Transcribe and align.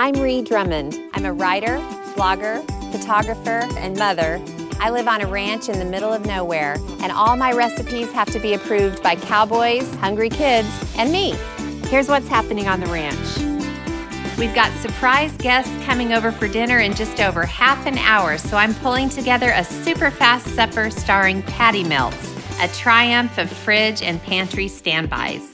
I'm 0.00 0.14
Ree 0.14 0.42
Drummond. 0.42 0.96
I'm 1.14 1.24
a 1.24 1.32
writer, 1.32 1.76
blogger, 2.14 2.64
photographer, 2.92 3.66
and 3.76 3.98
mother. 3.98 4.40
I 4.78 4.90
live 4.90 5.08
on 5.08 5.22
a 5.22 5.26
ranch 5.26 5.68
in 5.68 5.80
the 5.80 5.84
middle 5.84 6.12
of 6.12 6.24
nowhere, 6.24 6.76
and 7.00 7.10
all 7.10 7.34
my 7.34 7.50
recipes 7.50 8.12
have 8.12 8.30
to 8.30 8.38
be 8.38 8.54
approved 8.54 9.02
by 9.02 9.16
cowboys, 9.16 9.92
hungry 9.96 10.28
kids, 10.28 10.68
and 10.96 11.10
me. 11.10 11.32
Here's 11.88 12.08
what's 12.08 12.28
happening 12.28 12.68
on 12.68 12.78
the 12.78 12.86
ranch. 12.86 14.38
We've 14.38 14.54
got 14.54 14.72
surprise 14.74 15.32
guests 15.38 15.74
coming 15.84 16.12
over 16.12 16.30
for 16.30 16.46
dinner 16.46 16.78
in 16.78 16.94
just 16.94 17.20
over 17.20 17.44
half 17.44 17.84
an 17.84 17.98
hour, 17.98 18.38
so 18.38 18.56
I'm 18.56 18.76
pulling 18.76 19.08
together 19.08 19.50
a 19.50 19.64
super 19.64 20.12
fast 20.12 20.46
supper 20.54 20.90
starring 20.90 21.42
patty 21.42 21.82
melts, 21.82 22.36
a 22.60 22.68
triumph 22.68 23.36
of 23.36 23.50
fridge 23.50 24.00
and 24.02 24.22
pantry 24.22 24.68
standbys. 24.68 25.52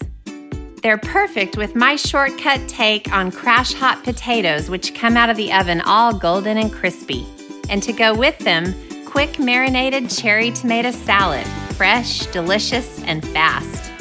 They're 0.84 0.98
perfect 0.98 1.56
with 1.56 1.74
my 1.74 1.96
shortcut 1.96 2.68
take 2.68 3.10
on 3.10 3.32
crash 3.32 3.72
hot 3.72 4.04
potatoes, 4.04 4.68
which 4.68 4.94
come 4.94 5.16
out 5.16 5.30
of 5.30 5.36
the 5.38 5.50
oven 5.50 5.80
all 5.80 6.12
golden 6.12 6.58
and 6.58 6.70
crispy. 6.70 7.26
And 7.70 7.82
to 7.82 7.92
go 7.94 8.14
with 8.14 8.38
them, 8.40 8.74
quick 9.06 9.38
marinated 9.38 10.10
cherry 10.10 10.50
tomato 10.50 10.90
salad, 10.90 11.46
fresh, 11.72 12.26
delicious, 12.26 13.02
and 13.04 13.26
fast. 13.28 13.92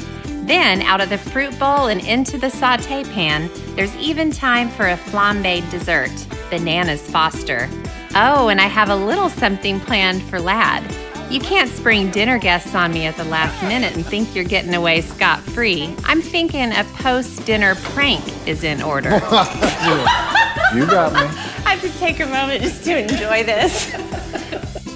Then, 0.46 0.82
out 0.82 1.00
of 1.00 1.08
the 1.08 1.16
fruit 1.16 1.58
bowl 1.58 1.86
and 1.86 2.02
into 2.02 2.36
the 2.36 2.50
saute 2.50 3.02
pan, 3.04 3.48
there's 3.76 3.96
even 3.96 4.30
time 4.30 4.68
for 4.68 4.88
a 4.88 4.98
flambéed 4.98 5.68
dessert, 5.70 6.12
bananas 6.50 7.10
Foster. 7.10 7.66
Oh, 8.14 8.48
and 8.48 8.60
I 8.60 8.66
have 8.66 8.90
a 8.90 8.96
little 8.96 9.30
something 9.30 9.80
planned 9.80 10.22
for 10.24 10.38
Ladd. 10.38 10.84
You 11.34 11.40
can't 11.40 11.68
spring 11.68 12.12
dinner 12.12 12.38
guests 12.38 12.76
on 12.76 12.92
me 12.92 13.06
at 13.06 13.16
the 13.16 13.24
last 13.24 13.60
minute 13.64 13.96
and 13.96 14.06
think 14.06 14.36
you're 14.36 14.44
getting 14.44 14.72
away 14.72 15.00
scot 15.00 15.40
free. 15.40 15.92
I'm 16.04 16.22
thinking 16.22 16.70
a 16.70 16.84
post 16.94 17.44
dinner 17.44 17.74
prank 17.74 18.22
is 18.46 18.62
in 18.62 18.80
order. 18.80 19.14
you 19.14 20.86
got 20.86 21.12
me. 21.12 21.18
I 21.66 21.74
have 21.74 21.80
to 21.80 21.90
take 21.98 22.20
a 22.20 22.26
moment 22.26 22.62
just 22.62 22.84
to 22.84 22.96
enjoy 22.96 23.42
this. 23.42 23.92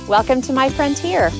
Welcome 0.06 0.40
to 0.42 0.52
my 0.52 0.70
frontier. 0.70 1.32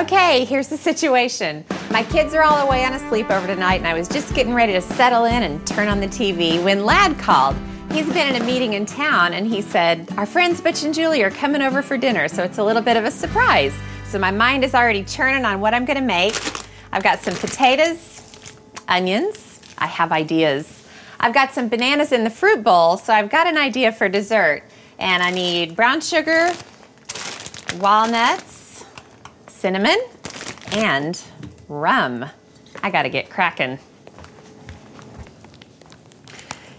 Okay, 0.00 0.44
here's 0.46 0.66
the 0.66 0.76
situation. 0.76 1.64
My 1.92 2.02
kids 2.02 2.34
are 2.34 2.42
all 2.42 2.66
away 2.66 2.84
on 2.84 2.92
a 2.92 2.98
sleepover 2.98 3.46
tonight, 3.46 3.76
and 3.76 3.86
I 3.86 3.94
was 3.94 4.08
just 4.08 4.34
getting 4.34 4.52
ready 4.52 4.72
to 4.72 4.80
settle 4.80 5.26
in 5.26 5.44
and 5.44 5.64
turn 5.64 5.86
on 5.86 6.00
the 6.00 6.08
TV 6.08 6.60
when 6.60 6.84
Ladd 6.84 7.16
called. 7.20 7.54
He's 7.96 8.12
been 8.12 8.36
in 8.36 8.42
a 8.42 8.44
meeting 8.44 8.74
in 8.74 8.84
town, 8.84 9.32
and 9.32 9.46
he 9.46 9.62
said, 9.62 10.12
Our 10.18 10.26
friends 10.26 10.60
Butch 10.60 10.84
and 10.84 10.92
Julie 10.92 11.22
are 11.22 11.30
coming 11.30 11.62
over 11.62 11.80
for 11.80 11.96
dinner, 11.96 12.28
so 12.28 12.42
it's 12.42 12.58
a 12.58 12.62
little 12.62 12.82
bit 12.82 12.98
of 12.98 13.06
a 13.06 13.10
surprise. 13.10 13.72
So 14.04 14.18
my 14.18 14.30
mind 14.30 14.64
is 14.64 14.74
already 14.74 15.02
churning 15.02 15.46
on 15.46 15.62
what 15.62 15.72
I'm 15.72 15.86
gonna 15.86 16.02
make. 16.02 16.34
I've 16.92 17.02
got 17.02 17.20
some 17.20 17.34
potatoes, 17.36 18.58
onions, 18.86 19.62
I 19.78 19.86
have 19.86 20.12
ideas. 20.12 20.86
I've 21.18 21.32
got 21.32 21.54
some 21.54 21.70
bananas 21.70 22.12
in 22.12 22.22
the 22.22 22.28
fruit 22.28 22.62
bowl, 22.62 22.98
so 22.98 23.14
I've 23.14 23.30
got 23.30 23.46
an 23.46 23.56
idea 23.56 23.90
for 23.92 24.10
dessert. 24.10 24.62
And 24.98 25.22
I 25.22 25.30
need 25.30 25.74
brown 25.74 26.02
sugar, 26.02 26.52
walnuts, 27.80 28.84
cinnamon, 29.46 29.98
and 30.72 31.18
rum. 31.66 32.26
I 32.82 32.90
gotta 32.90 33.08
get 33.08 33.30
cracking. 33.30 33.78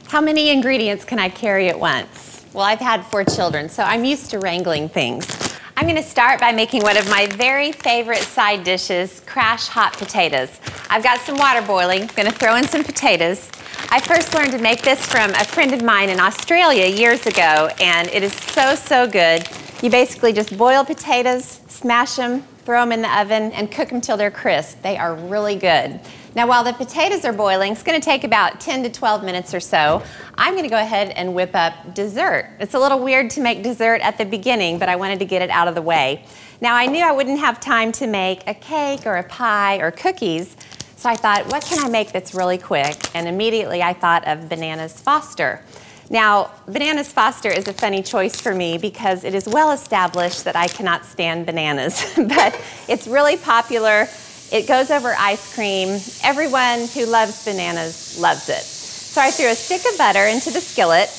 How 0.09 0.21
many 0.21 0.51
ingredients 0.51 1.03
can 1.03 1.19
I 1.19 1.27
carry 1.27 1.67
at 1.67 1.77
once? 1.77 2.45
Well, 2.53 2.63
I've 2.63 2.79
had 2.79 3.05
four 3.07 3.25
children, 3.25 3.67
so 3.67 3.83
I'm 3.83 4.05
used 4.05 4.29
to 4.29 4.39
wrangling 4.39 4.87
things. 4.87 5.27
I'm 5.75 5.85
gonna 5.85 6.01
start 6.01 6.39
by 6.39 6.53
making 6.53 6.83
one 6.83 6.95
of 6.95 7.09
my 7.09 7.27
very 7.27 7.73
favorite 7.73 8.21
side 8.21 8.63
dishes, 8.63 9.21
crash 9.25 9.67
hot 9.67 9.97
potatoes. 9.97 10.61
I've 10.89 11.03
got 11.03 11.19
some 11.19 11.37
water 11.37 11.61
boiling, 11.61 12.09
gonna 12.15 12.31
throw 12.31 12.55
in 12.55 12.65
some 12.65 12.85
potatoes. 12.85 13.51
I 13.91 13.99
first 13.99 14.33
learned 14.33 14.51
to 14.53 14.59
make 14.59 14.81
this 14.81 15.05
from 15.05 15.31
a 15.31 15.43
friend 15.43 15.73
of 15.73 15.83
mine 15.83 16.09
in 16.09 16.21
Australia 16.21 16.85
years 16.87 17.27
ago, 17.27 17.69
and 17.81 18.07
it 18.07 18.23
is 18.23 18.33
so, 18.33 18.75
so 18.75 19.07
good. 19.07 19.45
You 19.83 19.89
basically 19.89 20.31
just 20.31 20.57
boil 20.57 20.85
potatoes, 20.85 21.59
smash 21.67 22.15
them, 22.15 22.43
throw 22.63 22.79
them 22.79 22.93
in 22.93 23.01
the 23.01 23.19
oven, 23.19 23.51
and 23.51 23.69
cook 23.69 23.89
them 23.89 23.99
till 23.99 24.15
they're 24.15 24.31
crisp. 24.31 24.81
They 24.83 24.95
are 24.95 25.15
really 25.15 25.57
good. 25.57 25.99
Now, 26.37 26.45
while 26.45 26.63
the 26.63 26.73
potatoes 26.73 27.25
are 27.25 27.33
boiling, 27.33 27.71
it's 27.71 27.81
going 27.81 27.99
to 27.99 28.05
take 28.05 28.23
about 28.23 28.61
10 28.61 28.83
to 28.83 28.91
12 28.91 29.23
minutes 29.23 29.55
or 29.55 29.59
so. 29.59 30.03
I'm 30.37 30.53
going 30.53 30.65
to 30.65 30.69
go 30.69 30.79
ahead 30.79 31.09
and 31.09 31.33
whip 31.33 31.55
up 31.55 31.95
dessert. 31.95 32.47
It's 32.59 32.75
a 32.75 32.79
little 32.79 32.99
weird 32.99 33.31
to 33.31 33.41
make 33.41 33.63
dessert 33.63 34.01
at 34.01 34.19
the 34.19 34.25
beginning, 34.25 34.77
but 34.77 34.87
I 34.87 34.97
wanted 34.97 35.17
to 35.17 35.25
get 35.25 35.41
it 35.41 35.49
out 35.49 35.67
of 35.67 35.73
the 35.73 35.81
way. 35.81 36.23
Now, 36.61 36.75
I 36.75 36.85
knew 36.85 37.03
I 37.03 37.11
wouldn't 37.11 37.39
have 37.39 37.59
time 37.59 37.91
to 37.93 38.05
make 38.05 38.43
a 38.45 38.53
cake 38.53 39.07
or 39.07 39.15
a 39.15 39.23
pie 39.23 39.77
or 39.77 39.89
cookies, 39.89 40.55
so 40.95 41.09
I 41.09 41.15
thought, 41.15 41.51
what 41.51 41.63
can 41.63 41.83
I 41.83 41.89
make 41.89 42.11
that's 42.11 42.35
really 42.35 42.59
quick? 42.59 43.15
And 43.15 43.27
immediately 43.27 43.81
I 43.81 43.93
thought 43.93 44.27
of 44.27 44.47
Bananas 44.47 45.01
Foster. 45.01 45.63
Now, 46.11 46.51
Bananas 46.67 47.11
Foster 47.11 47.49
is 47.49 47.67
a 47.67 47.73
funny 47.73 48.03
choice 48.03 48.39
for 48.39 48.53
me 48.53 48.77
because 48.77 49.23
it 49.23 49.33
is 49.33 49.47
well 49.47 49.71
established 49.71 50.43
that 50.43 50.55
I 50.55 50.67
cannot 50.67 51.03
stand 51.03 51.47
bananas, 51.47 52.13
but 52.15 52.61
it's 52.87 53.07
really 53.07 53.37
popular. 53.37 54.07
It 54.51 54.67
goes 54.67 54.91
over 54.91 55.13
ice 55.17 55.53
cream. 55.53 55.99
Everyone 56.23 56.87
who 56.87 57.05
loves 57.05 57.43
bananas 57.43 58.17
loves 58.19 58.49
it. 58.49 58.61
So 58.61 59.21
I 59.21 59.31
threw 59.31 59.47
a 59.47 59.55
stick 59.55 59.81
of 59.91 59.97
butter 59.97 60.25
into 60.25 60.51
the 60.51 60.61
skillet. 60.61 61.09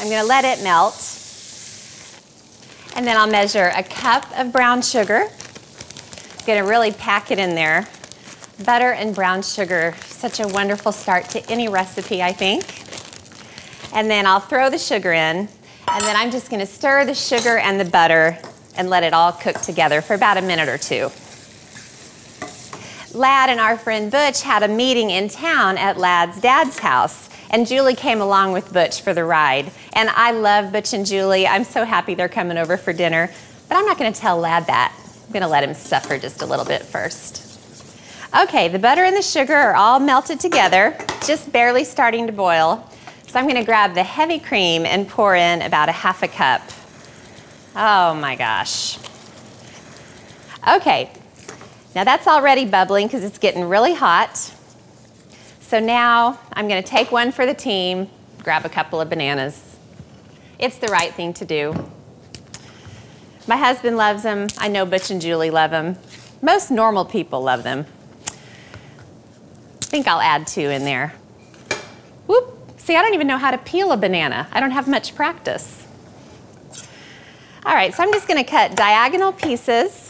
I'm 0.00 0.08
going 0.08 0.22
to 0.22 0.28
let 0.28 0.44
it 0.44 0.62
melt. 0.62 0.94
And 2.94 3.06
then 3.06 3.16
I'll 3.16 3.30
measure 3.30 3.72
a 3.74 3.82
cup 3.82 4.26
of 4.38 4.52
brown 4.52 4.82
sugar. 4.82 5.28
I'm 5.28 6.46
going 6.46 6.62
to 6.62 6.68
really 6.68 6.92
pack 6.92 7.30
it 7.30 7.38
in 7.38 7.54
there. 7.54 7.88
Butter 8.64 8.92
and 8.92 9.14
brown 9.14 9.42
sugar, 9.42 9.94
such 10.06 10.38
a 10.38 10.46
wonderful 10.46 10.92
start 10.92 11.28
to 11.30 11.50
any 11.50 11.68
recipe, 11.68 12.22
I 12.22 12.32
think. 12.32 12.62
And 13.92 14.10
then 14.10 14.26
I'll 14.26 14.40
throw 14.40 14.70
the 14.70 14.78
sugar 14.78 15.12
in, 15.12 15.48
and 15.88 16.04
then 16.04 16.16
I'm 16.16 16.30
just 16.30 16.50
gonna 16.50 16.66
stir 16.66 17.04
the 17.04 17.14
sugar 17.14 17.58
and 17.58 17.78
the 17.78 17.84
butter 17.84 18.38
and 18.76 18.88
let 18.88 19.02
it 19.02 19.12
all 19.12 19.32
cook 19.32 19.60
together 19.60 20.00
for 20.00 20.14
about 20.14 20.38
a 20.38 20.42
minute 20.42 20.68
or 20.68 20.78
two. 20.78 21.10
Ladd 23.14 23.50
and 23.50 23.60
our 23.60 23.76
friend 23.76 24.10
Butch 24.10 24.42
had 24.42 24.62
a 24.62 24.68
meeting 24.68 25.10
in 25.10 25.28
town 25.28 25.78
at 25.78 25.98
Ladd's 25.98 26.40
dad's 26.40 26.78
house, 26.78 27.28
and 27.50 27.66
Julie 27.66 27.94
came 27.94 28.20
along 28.20 28.52
with 28.52 28.72
Butch 28.72 29.02
for 29.02 29.12
the 29.12 29.24
ride. 29.24 29.70
And 29.92 30.08
I 30.10 30.30
love 30.32 30.72
Butch 30.72 30.92
and 30.94 31.04
Julie. 31.04 31.46
I'm 31.46 31.64
so 31.64 31.84
happy 31.84 32.14
they're 32.14 32.28
coming 32.28 32.56
over 32.56 32.76
for 32.76 32.92
dinner, 32.92 33.30
but 33.68 33.76
I'm 33.76 33.86
not 33.86 33.98
gonna 33.98 34.12
tell 34.12 34.38
Ladd 34.38 34.66
that. 34.66 34.96
I'm 35.26 35.32
gonna 35.32 35.48
let 35.48 35.64
him 35.64 35.74
suffer 35.74 36.18
just 36.18 36.42
a 36.42 36.46
little 36.46 36.64
bit 36.64 36.82
first. 36.82 37.48
Okay, 38.34 38.68
the 38.68 38.78
butter 38.78 39.04
and 39.04 39.14
the 39.14 39.22
sugar 39.22 39.54
are 39.54 39.74
all 39.74 40.00
melted 40.00 40.40
together, 40.40 40.96
just 41.26 41.52
barely 41.52 41.84
starting 41.84 42.26
to 42.26 42.32
boil. 42.32 42.88
So 43.26 43.38
I'm 43.38 43.46
going 43.46 43.56
to 43.56 43.64
grab 43.64 43.94
the 43.94 44.02
heavy 44.02 44.38
cream 44.38 44.84
and 44.84 45.08
pour 45.08 45.34
in 45.34 45.62
about 45.62 45.88
a 45.88 45.92
half 45.92 46.22
a 46.22 46.28
cup. 46.28 46.60
Oh 47.74 48.12
my 48.14 48.36
gosh. 48.36 48.98
Okay, 50.68 51.10
now 51.94 52.04
that's 52.04 52.26
already 52.26 52.64
bubbling 52.64 53.06
because 53.06 53.24
it's 53.24 53.38
getting 53.38 53.68
really 53.68 53.94
hot. 53.94 54.52
So 55.60 55.80
now 55.80 56.38
I'm 56.52 56.68
going 56.68 56.82
to 56.82 56.88
take 56.88 57.12
one 57.12 57.32
for 57.32 57.46
the 57.46 57.54
team, 57.54 58.08
grab 58.42 58.64
a 58.64 58.68
couple 58.68 59.00
of 59.00 59.08
bananas. 59.08 59.76
It's 60.58 60.78
the 60.78 60.88
right 60.88 61.12
thing 61.12 61.32
to 61.34 61.44
do. 61.44 61.90
My 63.46 63.56
husband 63.56 63.96
loves 63.96 64.22
them. 64.22 64.48
I 64.58 64.68
know 64.68 64.86
Butch 64.86 65.10
and 65.10 65.20
Julie 65.20 65.50
love 65.50 65.70
them. 65.70 65.96
Most 66.40 66.70
normal 66.70 67.04
people 67.04 67.42
love 67.42 67.62
them. 67.62 67.86
I 68.26 69.84
think 69.86 70.06
I'll 70.06 70.20
add 70.20 70.46
two 70.46 70.70
in 70.70 70.84
there. 70.84 71.14
Whoop. 72.26 72.58
See, 72.78 72.96
I 72.96 73.02
don't 73.02 73.14
even 73.14 73.26
know 73.26 73.38
how 73.38 73.50
to 73.50 73.58
peel 73.58 73.92
a 73.92 73.96
banana. 73.96 74.48
I 74.52 74.60
don't 74.60 74.70
have 74.70 74.88
much 74.88 75.14
practice. 75.14 75.86
All 77.64 77.74
right, 77.74 77.94
so 77.94 78.02
I'm 78.02 78.12
just 78.12 78.26
gonna 78.26 78.42
cut 78.42 78.74
diagonal 78.74 79.32
pieces. 79.32 80.01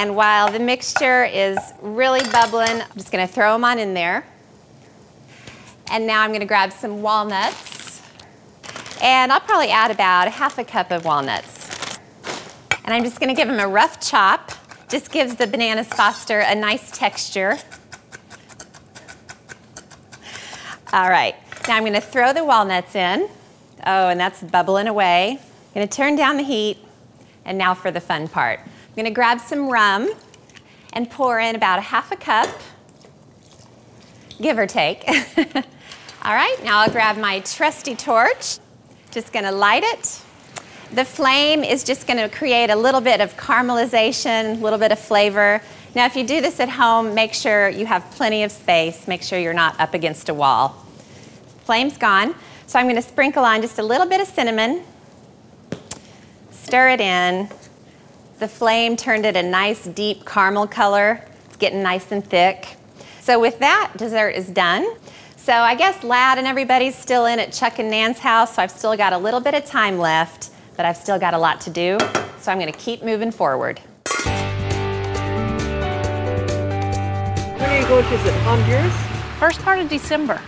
And 0.00 0.16
while 0.16 0.50
the 0.50 0.58
mixture 0.58 1.24
is 1.24 1.58
really 1.82 2.22
bubbling, 2.30 2.80
I'm 2.80 2.96
just 2.96 3.12
gonna 3.12 3.26
throw 3.26 3.52
them 3.52 3.66
on 3.66 3.78
in 3.78 3.92
there. 3.92 4.24
And 5.90 6.06
now 6.06 6.22
I'm 6.22 6.32
gonna 6.32 6.46
grab 6.46 6.72
some 6.72 7.02
walnuts. 7.02 8.00
And 9.02 9.30
I'll 9.30 9.40
probably 9.40 9.68
add 9.68 9.90
about 9.90 10.28
half 10.28 10.56
a 10.56 10.64
cup 10.64 10.90
of 10.90 11.04
walnuts. 11.04 11.98
And 12.82 12.94
I'm 12.94 13.04
just 13.04 13.20
gonna 13.20 13.34
give 13.34 13.46
them 13.46 13.60
a 13.60 13.68
rough 13.68 14.00
chop. 14.00 14.52
Just 14.88 15.12
gives 15.12 15.34
the 15.34 15.46
bananas 15.46 15.88
foster 15.88 16.38
a 16.38 16.54
nice 16.54 16.90
texture. 16.90 17.58
All 20.94 21.10
right, 21.10 21.34
now 21.68 21.76
I'm 21.76 21.84
gonna 21.84 22.00
throw 22.00 22.32
the 22.32 22.42
walnuts 22.42 22.94
in. 22.94 23.28
Oh, 23.86 24.08
and 24.08 24.18
that's 24.18 24.42
bubbling 24.42 24.88
away. 24.88 25.32
I'm 25.32 25.74
gonna 25.74 25.86
turn 25.86 26.16
down 26.16 26.38
the 26.38 26.42
heat, 26.42 26.78
and 27.44 27.58
now 27.58 27.74
for 27.74 27.90
the 27.90 28.00
fun 28.00 28.28
part. 28.28 28.60
I'm 29.00 29.04
gonna 29.04 29.14
grab 29.14 29.40
some 29.40 29.70
rum 29.70 30.12
and 30.92 31.10
pour 31.10 31.40
in 31.40 31.56
about 31.56 31.78
a 31.78 31.80
half 31.80 32.12
a 32.12 32.16
cup, 32.16 32.50
give 34.42 34.58
or 34.58 34.66
take. 34.66 35.08
All 35.08 36.34
right, 36.34 36.58
now 36.62 36.80
I'll 36.80 36.90
grab 36.90 37.16
my 37.16 37.40
trusty 37.40 37.94
torch. 37.94 38.58
Just 39.10 39.32
gonna 39.32 39.52
light 39.52 39.84
it, 39.84 40.20
The 40.92 41.06
flame 41.06 41.64
is 41.64 41.82
just 41.82 42.06
going 42.06 42.18
to 42.18 42.28
create 42.28 42.68
a 42.68 42.76
little 42.76 43.00
bit 43.00 43.22
of 43.22 43.34
caramelization, 43.38 44.58
a 44.58 44.62
little 44.62 44.78
bit 44.78 44.92
of 44.92 44.98
flavor. 44.98 45.62
Now, 45.94 46.04
if 46.04 46.14
you 46.14 46.26
do 46.26 46.42
this 46.42 46.60
at 46.60 46.68
home, 46.68 47.14
make 47.14 47.32
sure 47.32 47.70
you 47.70 47.86
have 47.86 48.02
plenty 48.10 48.42
of 48.42 48.52
space. 48.52 49.08
Make 49.08 49.22
sure 49.22 49.38
you're 49.38 49.54
not 49.54 49.80
up 49.80 49.94
against 49.94 50.28
a 50.28 50.34
wall. 50.34 50.84
Flame's 51.64 51.96
gone, 51.96 52.34
so 52.66 52.78
I'm 52.78 52.84
going 52.84 52.96
to 52.96 53.02
sprinkle 53.02 53.46
on 53.46 53.62
just 53.62 53.78
a 53.78 53.82
little 53.82 54.06
bit 54.06 54.20
of 54.20 54.26
cinnamon, 54.26 54.82
stir 56.50 56.90
it 56.90 57.00
in. 57.00 57.48
The 58.40 58.48
flame 58.48 58.96
turned 58.96 59.26
it 59.26 59.36
a 59.36 59.42
nice 59.42 59.84
deep 59.84 60.24
caramel 60.24 60.66
color. 60.66 61.22
It's 61.44 61.58
getting 61.58 61.82
nice 61.82 62.10
and 62.10 62.24
thick. 62.24 62.74
So 63.20 63.38
with 63.38 63.58
that, 63.58 63.92
dessert 63.98 64.30
is 64.30 64.48
done. 64.48 64.90
So 65.36 65.52
I 65.52 65.74
guess 65.74 66.02
Ladd 66.02 66.38
and 66.38 66.46
everybody's 66.46 66.94
still 66.94 67.26
in 67.26 67.38
at 67.38 67.52
Chuck 67.52 67.78
and 67.78 67.90
Nan's 67.90 68.18
house, 68.18 68.56
so 68.56 68.62
I've 68.62 68.70
still 68.70 68.96
got 68.96 69.12
a 69.12 69.18
little 69.18 69.40
bit 69.40 69.52
of 69.52 69.66
time 69.66 69.98
left, 69.98 70.48
but 70.74 70.86
I've 70.86 70.96
still 70.96 71.18
got 71.18 71.34
a 71.34 71.38
lot 71.38 71.60
to 71.62 71.70
do. 71.70 71.98
So 72.40 72.50
I'm 72.50 72.58
going 72.58 72.72
to 72.72 72.78
keep 72.78 73.02
moving 73.02 73.30
forward. 73.30 73.78
When 74.08 74.30
are 77.68 77.78
you 77.78 77.86
going 77.88 78.04
to 78.04 78.08
visit 78.08 78.32
Honduras? 78.40 78.94
First 79.38 79.60
part 79.60 79.80
of 79.80 79.90
December. 79.90 80.40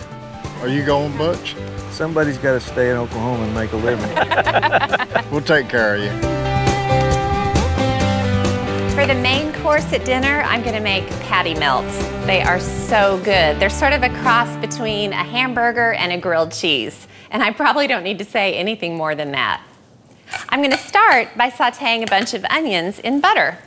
Are 0.63 0.69
you 0.69 0.83
going, 0.83 1.15
Butch? 1.19 1.57
Somebody's 1.91 2.39
got 2.39 2.53
to 2.53 2.61
stay 2.61 2.91
in 2.91 2.97
Oklahoma 2.97 3.45
and 3.45 3.55
make 3.55 3.73
a 3.73 3.77
living. 3.77 4.09
We'll 5.31 5.41
take 5.41 5.71
care 5.71 5.95
of 5.97 6.03
you. 6.03 6.42
For 9.03 9.09
the 9.09 9.15
main 9.21 9.53
course 9.55 9.93
at 9.93 10.05
dinner, 10.05 10.43
I'm 10.43 10.63
going 10.63 10.77
to 10.77 10.81
make 10.81 11.05
patty 11.23 11.55
melts. 11.55 11.99
They 12.25 12.41
are 12.41 12.61
so 12.61 13.19
good. 13.25 13.59
They're 13.59 13.69
sort 13.69 13.93
of 13.95 14.05
a 14.05 14.09
cross 14.21 14.55
between 14.59 15.13
a 15.13 15.25
hamburger 15.25 15.95
and 15.95 16.13
a 16.13 16.19
grilled 16.19 16.53
cheese. 16.53 17.09
And 17.33 17.43
I 17.43 17.53
probably 17.53 17.89
don't 17.89 18.05
need 18.05 18.21
to 18.21 18.25
say 18.25 18.55
anything 18.55 18.97
more 18.97 19.17
than 19.17 19.33
that. 19.33 19.61
I'm 20.51 20.61
going 20.61 20.71
to 20.71 20.79
start 20.79 21.37
by 21.37 21.51
sauteing 21.51 22.05
a 22.05 22.07
bunch 22.07 22.33
of 22.33 22.45
onions 22.45 23.01
in 23.01 23.21
butter. 23.21 23.59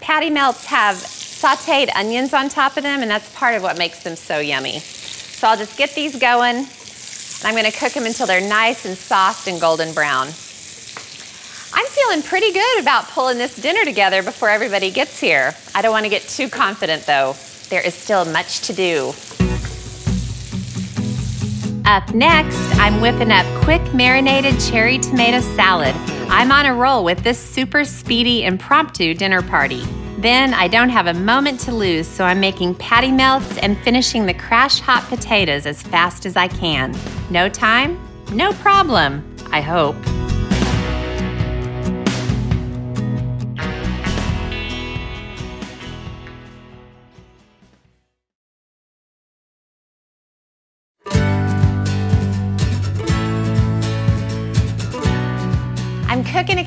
Patty 0.00 0.28
melts 0.28 0.66
have 0.66 0.96
sauteed 0.96 1.88
onions 1.96 2.34
on 2.34 2.50
top 2.50 2.76
of 2.76 2.82
them, 2.82 3.00
and 3.00 3.10
that's 3.10 3.34
part 3.34 3.54
of 3.54 3.62
what 3.62 3.78
makes 3.78 4.02
them 4.02 4.14
so 4.14 4.40
yummy. 4.40 4.78
So 4.80 5.48
I'll 5.48 5.56
just 5.56 5.78
get 5.78 5.94
these 5.94 6.18
going, 6.18 6.56
and 6.56 7.44
I'm 7.44 7.54
going 7.54 7.64
to 7.64 7.78
cook 7.78 7.94
them 7.94 8.04
until 8.04 8.26
they're 8.26 8.46
nice 8.46 8.84
and 8.84 8.94
soft 8.94 9.48
and 9.48 9.58
golden 9.58 9.94
brown. 9.94 10.28
I'm 11.74 11.86
feeling 11.86 12.22
pretty 12.22 12.52
good 12.52 12.80
about 12.80 13.08
pulling 13.08 13.38
this 13.38 13.56
dinner 13.56 13.84
together 13.84 14.22
before 14.22 14.50
everybody 14.50 14.90
gets 14.90 15.18
here. 15.18 15.54
I 15.74 15.82
don't 15.82 15.92
want 15.92 16.04
to 16.04 16.10
get 16.10 16.22
too 16.22 16.48
confident 16.48 17.06
though. 17.06 17.34
There 17.70 17.80
is 17.80 17.94
still 17.94 18.24
much 18.26 18.60
to 18.66 18.72
do. 18.72 19.14
Up 21.84 22.14
next, 22.14 22.58
I'm 22.78 23.00
whipping 23.00 23.32
up 23.32 23.46
quick 23.64 23.82
marinated 23.94 24.60
cherry 24.60 24.98
tomato 24.98 25.40
salad. 25.40 25.94
I'm 26.30 26.52
on 26.52 26.66
a 26.66 26.74
roll 26.74 27.04
with 27.04 27.22
this 27.24 27.38
super 27.38 27.84
speedy 27.84 28.44
impromptu 28.44 29.14
dinner 29.14 29.42
party. 29.42 29.84
Then 30.18 30.54
I 30.54 30.68
don't 30.68 30.90
have 30.90 31.08
a 31.08 31.14
moment 31.14 31.58
to 31.60 31.74
lose, 31.74 32.06
so 32.06 32.24
I'm 32.24 32.38
making 32.38 32.76
patty 32.76 33.10
melts 33.10 33.58
and 33.58 33.76
finishing 33.78 34.26
the 34.26 34.34
crash 34.34 34.78
hot 34.78 35.02
potatoes 35.08 35.66
as 35.66 35.82
fast 35.82 36.24
as 36.26 36.36
I 36.36 36.46
can. 36.46 36.96
No 37.30 37.48
time? 37.48 37.98
No 38.30 38.52
problem, 38.52 39.24
I 39.50 39.60
hope. 39.60 39.96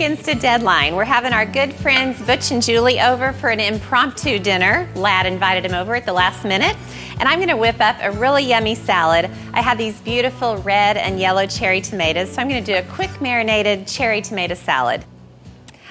I'm 0.05 0.11
a 0.11 0.35
deadline. 0.35 0.95
We're 0.95 1.03
having 1.03 1.33
our 1.33 1.47
good 1.47 1.73
friends 1.73 2.21
Butch 2.21 2.51
and 2.51 2.61
Julie 2.61 3.01
over 3.01 3.33
for 3.33 3.49
an 3.49 3.59
impromptu 3.59 4.37
dinner. 4.37 4.87
Ladd 4.93 5.25
invited 5.25 5.65
him 5.65 5.73
over 5.73 5.95
at 5.95 6.05
the 6.05 6.13
last 6.13 6.45
minute. 6.45 6.77
And 7.19 7.27
I'm 7.27 7.39
gonna 7.39 7.57
whip 7.57 7.77
up 7.79 7.95
a 8.01 8.11
really 8.11 8.43
yummy 8.43 8.75
salad. 8.75 9.31
I 9.51 9.61
have 9.61 9.79
these 9.79 9.99
beautiful 10.01 10.57
red 10.57 10.97
and 10.97 11.19
yellow 11.19 11.47
cherry 11.47 11.81
tomatoes, 11.81 12.29
so 12.29 12.39
I'm 12.39 12.47
gonna 12.47 12.61
do 12.61 12.75
a 12.75 12.83
quick 12.83 13.19
marinated 13.19 13.87
cherry 13.87 14.21
tomato 14.21 14.53
salad. 14.53 15.03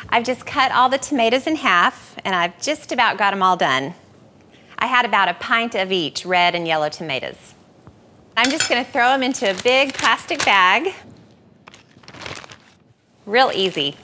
I've 0.09 0.25
just 0.25 0.47
cut 0.47 0.71
all 0.71 0.89
the 0.89 0.99
tomatoes 0.99 1.49
in 1.49 1.57
half, 1.57 2.17
and 2.25 2.37
I've 2.37 2.61
just 2.63 2.93
about 2.93 3.19
got 3.19 3.33
them 3.33 3.43
all 3.43 3.57
done. 3.57 3.95
I 4.79 4.87
had 4.87 5.05
about 5.05 5.29
a 5.29 5.35
pint 5.35 5.75
of 5.75 5.91
each 5.91 6.25
red 6.25 6.55
and 6.55 6.69
yellow 6.69 6.89
tomatoes. 6.89 7.55
I'm 8.37 8.51
just 8.53 8.69
gonna 8.69 8.85
throw 8.85 9.09
them 9.09 9.25
into 9.25 9.51
a 9.51 9.61
big 9.65 9.93
plastic 9.93 10.45
bag. 10.45 10.95
Real 13.27 13.51
easy. 13.53 13.97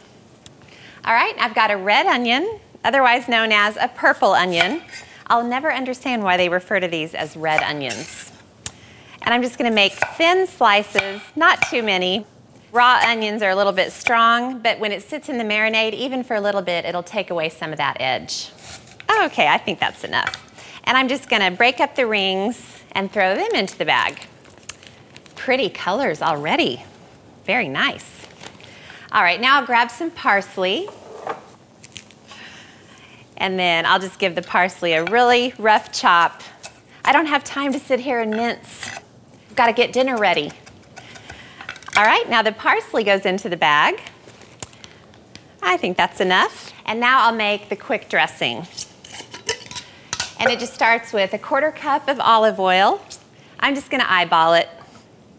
All 1.02 1.14
right, 1.14 1.34
I've 1.40 1.54
got 1.54 1.70
a 1.70 1.76
red 1.78 2.06
onion, 2.06 2.60
otherwise 2.84 3.26
known 3.26 3.52
as 3.52 3.76
a 3.78 3.88
purple 3.88 4.32
onion. 4.32 4.82
I'll 5.28 5.42
never 5.42 5.72
understand 5.72 6.22
why 6.22 6.36
they 6.36 6.50
refer 6.50 6.78
to 6.78 6.88
these 6.88 7.14
as 7.14 7.36
red 7.36 7.62
onions. 7.62 8.30
And 9.22 9.32
I'm 9.32 9.42
just 9.42 9.56
gonna 9.56 9.70
make 9.70 9.92
thin 9.92 10.46
slices, 10.46 11.22
not 11.34 11.62
too 11.70 11.82
many. 11.82 12.26
Raw 12.70 13.00
onions 13.02 13.42
are 13.42 13.48
a 13.48 13.56
little 13.56 13.72
bit 13.72 13.92
strong, 13.92 14.58
but 14.60 14.78
when 14.78 14.92
it 14.92 15.02
sits 15.02 15.30
in 15.30 15.38
the 15.38 15.44
marinade, 15.44 15.94
even 15.94 16.22
for 16.22 16.36
a 16.36 16.40
little 16.40 16.62
bit, 16.62 16.84
it'll 16.84 17.02
take 17.02 17.30
away 17.30 17.48
some 17.48 17.72
of 17.72 17.78
that 17.78 17.96
edge. 17.98 18.50
Okay, 19.24 19.48
I 19.48 19.56
think 19.56 19.80
that's 19.80 20.04
enough. 20.04 20.46
And 20.84 20.98
I'm 20.98 21.08
just 21.08 21.30
gonna 21.30 21.50
break 21.50 21.80
up 21.80 21.96
the 21.96 22.06
rings 22.06 22.82
and 22.92 23.10
throw 23.10 23.34
them 23.34 23.54
into 23.54 23.78
the 23.78 23.86
bag. 23.86 24.26
Pretty 25.34 25.70
colors 25.70 26.20
already. 26.20 26.84
Very 27.46 27.68
nice. 27.68 28.19
All 29.12 29.24
right, 29.24 29.40
now 29.40 29.58
I'll 29.58 29.66
grab 29.66 29.90
some 29.90 30.12
parsley. 30.12 30.88
And 33.36 33.58
then 33.58 33.84
I'll 33.84 33.98
just 33.98 34.20
give 34.20 34.36
the 34.36 34.42
parsley 34.42 34.92
a 34.92 35.04
really 35.04 35.52
rough 35.58 35.90
chop. 35.90 36.42
I 37.04 37.12
don't 37.12 37.26
have 37.26 37.42
time 37.42 37.72
to 37.72 37.80
sit 37.80 37.98
here 37.98 38.20
and 38.20 38.30
mince. 38.30 38.88
Got 39.56 39.66
to 39.66 39.72
get 39.72 39.92
dinner 39.92 40.16
ready. 40.16 40.52
All 41.96 42.04
right, 42.04 42.28
now 42.30 42.42
the 42.42 42.52
parsley 42.52 43.02
goes 43.02 43.26
into 43.26 43.48
the 43.48 43.56
bag. 43.56 44.00
I 45.60 45.76
think 45.76 45.96
that's 45.96 46.20
enough. 46.20 46.72
And 46.86 47.00
now 47.00 47.26
I'll 47.26 47.34
make 47.34 47.68
the 47.68 47.76
quick 47.76 48.08
dressing. 48.08 48.58
And 50.38 50.52
it 50.52 50.60
just 50.60 50.72
starts 50.72 51.12
with 51.12 51.34
a 51.34 51.38
quarter 51.38 51.72
cup 51.72 52.06
of 52.06 52.20
olive 52.20 52.60
oil. 52.60 53.04
I'm 53.58 53.74
just 53.74 53.90
going 53.90 54.02
to 54.02 54.10
eyeball 54.10 54.54
it. 54.54 54.68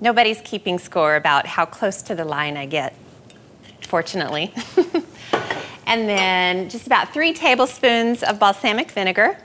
Nobody's 0.01 0.41
keeping 0.41 0.77
score 0.77 1.15
about 1.15 1.45
how 1.45 1.65
close 1.65 2.01
to 2.01 2.15
the 2.15 2.25
line 2.25 2.57
I 2.57 2.65
get 2.65 2.95
fortunately. 3.91 4.53
and 5.85 6.07
then 6.07 6.69
just 6.69 6.87
about 6.87 7.13
three 7.13 7.33
tablespoons 7.33 8.23
of 8.23 8.39
balsamic 8.39 8.89
vinegar. 8.89 9.37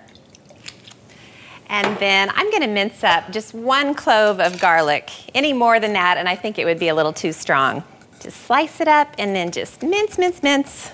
And 1.68 1.98
then 1.98 2.30
I'm 2.30 2.48
going 2.52 2.62
to 2.62 2.68
mince 2.68 3.02
up 3.02 3.32
just 3.32 3.54
one 3.54 3.92
clove 3.92 4.38
of 4.38 4.60
garlic. 4.60 5.10
Any 5.34 5.52
more 5.52 5.80
than 5.80 5.94
that, 5.94 6.16
and 6.16 6.28
I 6.28 6.36
think 6.36 6.60
it 6.60 6.64
would 6.64 6.78
be 6.78 6.86
a 6.86 6.94
little 6.94 7.12
too 7.12 7.32
strong. 7.32 7.82
Just 8.20 8.42
slice 8.42 8.80
it 8.80 8.86
up 8.86 9.08
and 9.18 9.34
then 9.34 9.50
just 9.50 9.82
mince, 9.82 10.16
mince, 10.16 10.40
mince. 10.44 10.92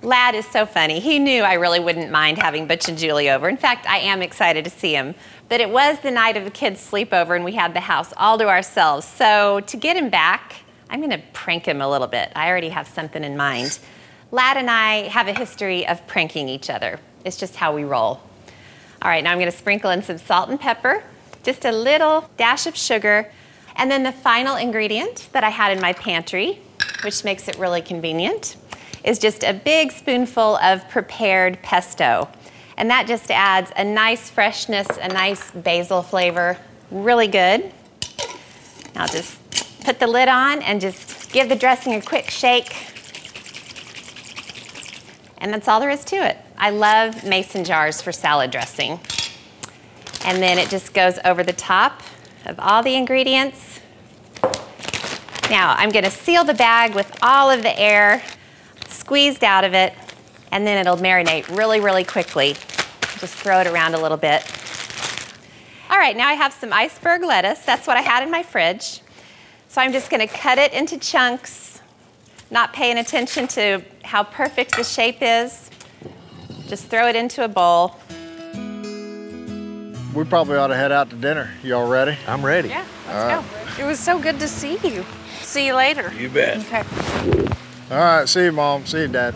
Ladd 0.00 0.34
is 0.34 0.46
so 0.46 0.64
funny. 0.64 0.98
He 0.98 1.18
knew 1.18 1.42
I 1.42 1.54
really 1.54 1.80
wouldn't 1.80 2.10
mind 2.10 2.38
having 2.38 2.66
Butch 2.66 2.88
and 2.88 2.96
Julie 2.96 3.28
over. 3.28 3.50
In 3.50 3.58
fact, 3.58 3.86
I 3.86 3.98
am 3.98 4.22
excited 4.22 4.64
to 4.64 4.70
see 4.70 4.94
him. 4.94 5.14
But 5.50 5.60
it 5.60 5.68
was 5.68 6.00
the 6.00 6.10
night 6.10 6.38
of 6.38 6.44
the 6.44 6.50
kids' 6.50 6.80
sleepover, 6.90 7.36
and 7.36 7.44
we 7.44 7.52
had 7.52 7.74
the 7.74 7.80
house 7.80 8.14
all 8.16 8.38
to 8.38 8.48
ourselves. 8.48 9.06
So 9.06 9.60
to 9.60 9.76
get 9.76 9.94
him 9.94 10.08
back, 10.08 10.62
I'm 10.90 11.00
going 11.00 11.10
to 11.10 11.22
prank 11.32 11.66
him 11.66 11.80
a 11.80 11.88
little 11.88 12.06
bit. 12.06 12.32
I 12.34 12.48
already 12.48 12.70
have 12.70 12.88
something 12.88 13.22
in 13.22 13.36
mind. 13.36 13.78
Ladd 14.30 14.56
and 14.56 14.70
I 14.70 15.08
have 15.08 15.28
a 15.28 15.32
history 15.32 15.86
of 15.86 16.06
pranking 16.06 16.48
each 16.48 16.70
other. 16.70 17.00
It's 17.24 17.36
just 17.36 17.56
how 17.56 17.74
we 17.74 17.84
roll. 17.84 18.20
All 19.00 19.08
right, 19.08 19.22
now 19.22 19.32
I'm 19.32 19.38
going 19.38 19.50
to 19.50 19.56
sprinkle 19.56 19.90
in 19.90 20.02
some 20.02 20.18
salt 20.18 20.48
and 20.48 20.58
pepper, 20.58 21.02
just 21.42 21.64
a 21.64 21.72
little 21.72 22.28
dash 22.36 22.66
of 22.66 22.76
sugar, 22.76 23.30
and 23.76 23.90
then 23.90 24.02
the 24.02 24.12
final 24.12 24.56
ingredient 24.56 25.28
that 25.32 25.44
I 25.44 25.50
had 25.50 25.72
in 25.72 25.80
my 25.80 25.92
pantry, 25.92 26.60
which 27.04 27.22
makes 27.22 27.48
it 27.48 27.56
really 27.58 27.80
convenient, 27.80 28.56
is 29.04 29.18
just 29.18 29.44
a 29.44 29.52
big 29.52 29.92
spoonful 29.92 30.56
of 30.56 30.88
prepared 30.88 31.62
pesto. 31.62 32.28
And 32.76 32.90
that 32.90 33.06
just 33.06 33.30
adds 33.30 33.72
a 33.76 33.84
nice 33.84 34.30
freshness, 34.30 34.88
a 35.00 35.08
nice 35.08 35.50
basil 35.52 36.02
flavor. 36.02 36.58
Really 36.90 37.28
good. 37.28 37.72
I'll 38.96 39.08
just 39.08 39.37
put 39.88 40.00
the 40.00 40.06
lid 40.06 40.28
on 40.28 40.60
and 40.60 40.82
just 40.82 41.32
give 41.32 41.48
the 41.48 41.56
dressing 41.56 41.94
a 41.94 42.02
quick 42.02 42.28
shake. 42.28 42.76
And 45.38 45.50
that's 45.50 45.66
all 45.66 45.80
there 45.80 45.88
is 45.88 46.04
to 46.06 46.16
it. 46.16 46.36
I 46.58 46.68
love 46.68 47.24
mason 47.24 47.64
jars 47.64 48.02
for 48.02 48.12
salad 48.12 48.50
dressing. 48.50 49.00
And 50.26 50.42
then 50.42 50.58
it 50.58 50.68
just 50.68 50.92
goes 50.92 51.18
over 51.24 51.42
the 51.42 51.54
top 51.54 52.02
of 52.44 52.60
all 52.60 52.82
the 52.82 52.96
ingredients. 52.96 53.80
Now 55.48 55.74
I'm 55.78 55.88
gonna 55.88 56.10
seal 56.10 56.44
the 56.44 56.52
bag 56.52 56.94
with 56.94 57.10
all 57.22 57.50
of 57.50 57.62
the 57.62 57.80
air 57.80 58.22
squeezed 58.88 59.42
out 59.42 59.64
of 59.64 59.72
it, 59.72 59.94
and 60.52 60.66
then 60.66 60.76
it'll 60.76 60.98
marinate 60.98 61.48
really, 61.56 61.80
really 61.80 62.04
quickly. 62.04 62.56
Just 63.20 63.36
throw 63.36 63.60
it 63.60 63.66
around 63.66 63.94
a 63.94 63.98
little 63.98 64.18
bit. 64.18 64.42
All 65.88 65.96
right, 65.96 66.14
now 66.14 66.28
I 66.28 66.34
have 66.34 66.52
some 66.52 66.74
iceberg 66.74 67.22
lettuce. 67.22 67.60
That's 67.60 67.86
what 67.86 67.96
I 67.96 68.02
had 68.02 68.22
in 68.22 68.30
my 68.30 68.42
fridge. 68.42 69.00
So 69.68 69.82
I'm 69.82 69.92
just 69.92 70.10
gonna 70.10 70.26
cut 70.26 70.58
it 70.58 70.72
into 70.72 70.98
chunks, 70.98 71.80
not 72.50 72.72
paying 72.72 72.98
attention 72.98 73.46
to 73.48 73.82
how 74.02 74.24
perfect 74.24 74.76
the 74.76 74.84
shape 74.84 75.18
is. 75.20 75.70
Just 76.68 76.86
throw 76.86 77.06
it 77.06 77.16
into 77.16 77.44
a 77.44 77.48
bowl. 77.48 77.96
We 80.14 80.24
probably 80.24 80.56
ought 80.56 80.68
to 80.68 80.74
head 80.76 80.90
out 80.90 81.10
to 81.10 81.16
dinner. 81.16 81.50
Y'all 81.62 81.88
ready? 81.88 82.16
I'm 82.26 82.44
ready. 82.44 82.70
Yeah, 82.70 82.84
let's 83.06 83.46
go. 83.78 83.82
It 83.82 83.86
was 83.86 83.98
so 83.98 84.18
good 84.18 84.40
to 84.40 84.48
see 84.48 84.78
you. 84.82 85.04
See 85.42 85.66
you 85.66 85.74
later. 85.74 86.12
You 86.18 86.30
bet. 86.30 86.58
Okay. 86.58 86.82
All 87.90 87.98
right, 87.98 88.28
see 88.28 88.44
you, 88.44 88.52
Mom. 88.52 88.84
See 88.86 89.02
you, 89.02 89.08
Dad. 89.08 89.34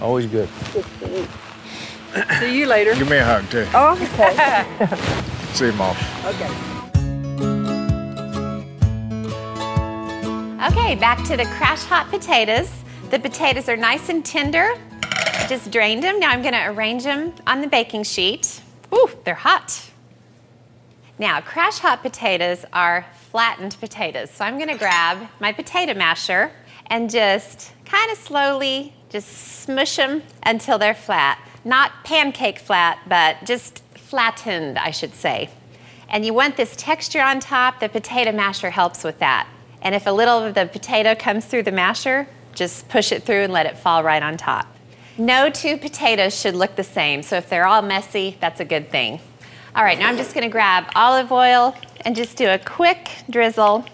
Always 0.00 0.26
good. 0.26 0.48
See 2.40 2.58
you 2.58 2.66
later. 2.66 2.94
Give 2.94 3.08
me 3.08 3.16
a 3.16 3.24
hug, 3.24 3.48
too. 3.50 3.66
Oh, 3.74 3.94
okay. 3.94 5.26
See 5.54 5.66
you, 5.66 5.72
Mom. 5.72 5.96
okay. 6.24 6.77
Okay, 10.68 10.96
back 10.96 11.24
to 11.24 11.34
the 11.34 11.46
crash 11.46 11.82
hot 11.84 12.10
potatoes. 12.10 12.70
The 13.08 13.18
potatoes 13.18 13.70
are 13.70 13.76
nice 13.76 14.10
and 14.10 14.22
tender. 14.22 14.74
Just 15.48 15.70
drained 15.70 16.02
them. 16.02 16.20
Now 16.20 16.28
I'm 16.28 16.42
going 16.42 16.52
to 16.52 16.66
arrange 16.66 17.04
them 17.04 17.32
on 17.46 17.62
the 17.62 17.66
baking 17.66 18.02
sheet. 18.02 18.60
Ooh, 18.92 19.08
they're 19.24 19.34
hot. 19.34 19.90
Now, 21.18 21.40
crash 21.40 21.78
hot 21.78 22.02
potatoes 22.02 22.66
are 22.70 23.06
flattened 23.30 23.78
potatoes. 23.80 24.30
So 24.30 24.44
I'm 24.44 24.58
going 24.58 24.68
to 24.68 24.76
grab 24.76 25.28
my 25.40 25.52
potato 25.52 25.94
masher 25.94 26.52
and 26.88 27.08
just 27.08 27.72
kind 27.86 28.12
of 28.12 28.18
slowly 28.18 28.92
just 29.08 29.28
smush 29.28 29.96
them 29.96 30.22
until 30.42 30.76
they're 30.76 30.92
flat. 30.92 31.42
Not 31.64 32.04
pancake 32.04 32.58
flat, 32.58 32.98
but 33.08 33.42
just 33.46 33.82
flattened, 33.94 34.78
I 34.78 34.90
should 34.90 35.14
say. 35.14 35.48
And 36.10 36.26
you 36.26 36.34
want 36.34 36.58
this 36.58 36.76
texture 36.76 37.22
on 37.22 37.40
top, 37.40 37.80
the 37.80 37.88
potato 37.88 38.32
masher 38.32 38.68
helps 38.68 39.02
with 39.02 39.18
that. 39.20 39.48
And 39.82 39.94
if 39.94 40.06
a 40.06 40.10
little 40.10 40.38
of 40.38 40.54
the 40.54 40.66
potato 40.66 41.14
comes 41.14 41.44
through 41.44 41.62
the 41.64 41.72
masher, 41.72 42.26
just 42.54 42.88
push 42.88 43.12
it 43.12 43.22
through 43.22 43.42
and 43.42 43.52
let 43.52 43.66
it 43.66 43.78
fall 43.78 44.02
right 44.02 44.22
on 44.22 44.36
top. 44.36 44.66
No 45.16 45.50
two 45.50 45.76
potatoes 45.76 46.38
should 46.38 46.54
look 46.54 46.76
the 46.76 46.84
same, 46.84 47.22
so 47.22 47.36
if 47.36 47.48
they're 47.48 47.66
all 47.66 47.82
messy, 47.82 48.36
that's 48.40 48.60
a 48.60 48.64
good 48.64 48.90
thing. 48.90 49.20
All 49.74 49.84
right, 49.84 49.98
now 49.98 50.08
I'm 50.08 50.16
just 50.16 50.34
gonna 50.34 50.48
grab 50.48 50.84
olive 50.94 51.30
oil 51.30 51.76
and 52.02 52.16
just 52.16 52.36
do 52.36 52.48
a 52.48 52.58
quick 52.58 53.10
drizzle 53.28 53.84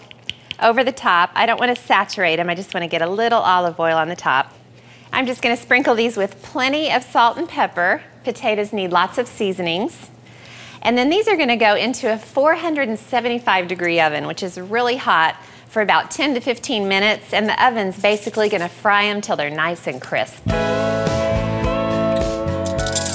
over 0.62 0.84
the 0.84 0.92
top. 0.92 1.30
I 1.34 1.46
don't 1.46 1.58
wanna 1.58 1.76
saturate 1.76 2.38
them, 2.38 2.48
I 2.48 2.54
just 2.54 2.74
wanna 2.74 2.88
get 2.88 3.02
a 3.02 3.08
little 3.08 3.40
olive 3.40 3.78
oil 3.80 3.96
on 3.96 4.08
the 4.08 4.16
top. 4.16 4.52
I'm 5.12 5.26
just 5.26 5.42
gonna 5.42 5.56
sprinkle 5.56 5.94
these 5.94 6.16
with 6.16 6.42
plenty 6.42 6.90
of 6.90 7.02
salt 7.02 7.38
and 7.38 7.48
pepper. 7.48 8.02
Potatoes 8.24 8.72
need 8.72 8.90
lots 8.90 9.16
of 9.16 9.28
seasonings. 9.28 10.10
And 10.82 10.98
then 10.98 11.08
these 11.08 11.28
are 11.28 11.36
gonna 11.36 11.56
go 11.56 11.74
into 11.74 12.12
a 12.12 12.18
475 12.18 13.68
degree 13.68 14.00
oven, 14.00 14.26
which 14.26 14.42
is 14.42 14.60
really 14.60 14.96
hot, 14.96 15.36
for 15.74 15.82
about 15.82 16.08
10 16.08 16.34
to 16.34 16.40
15 16.40 16.86
minutes. 16.86 17.32
And 17.32 17.48
the 17.48 17.66
oven's 17.66 18.00
basically 18.00 18.48
gonna 18.48 18.68
fry 18.68 19.06
them 19.12 19.20
till 19.20 19.34
they're 19.34 19.50
nice 19.50 19.88
and 19.88 20.00
crisp. 20.00 20.44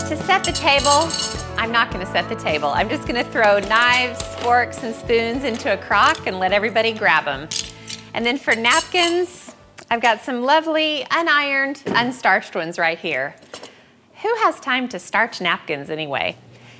To 0.09 0.17
set 0.25 0.43
the 0.43 0.51
table, 0.51 1.07
I'm 1.57 1.71
not 1.71 1.89
gonna 1.89 2.05
set 2.05 2.27
the 2.27 2.35
table. 2.35 2.67
I'm 2.67 2.89
just 2.89 3.07
gonna 3.07 3.23
throw 3.23 3.59
knives, 3.59 4.21
forks, 4.43 4.83
and 4.83 4.93
spoons 4.93 5.45
into 5.45 5.71
a 5.73 5.77
crock 5.77 6.27
and 6.27 6.37
let 6.37 6.51
everybody 6.51 6.91
grab 6.91 7.23
them. 7.23 7.47
And 8.13 8.25
then 8.25 8.37
for 8.37 8.53
napkins, 8.55 9.55
I've 9.89 10.01
got 10.01 10.21
some 10.21 10.41
lovely 10.41 11.05
unironed, 11.09 11.81
unstarched 11.95 12.55
ones 12.55 12.77
right 12.77 12.99
here. 12.99 13.35
Who 14.21 14.35
has 14.43 14.59
time 14.59 14.89
to 14.89 14.99
starch 14.99 15.39
napkins 15.39 15.89
anyway? 15.89 16.35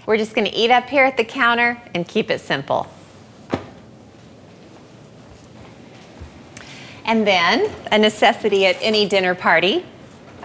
We're 0.05 0.17
just 0.17 0.35
gonna 0.35 0.51
eat 0.51 0.71
up 0.71 0.89
here 0.89 1.05
at 1.05 1.15
the 1.15 1.23
counter 1.23 1.81
and 1.95 2.05
keep 2.05 2.29
it 2.29 2.41
simple. 2.41 2.87
And 7.09 7.25
then, 7.25 7.67
a 7.91 7.97
necessity 7.97 8.67
at 8.67 8.77
any 8.81 9.07
dinner 9.07 9.33
party, 9.33 9.83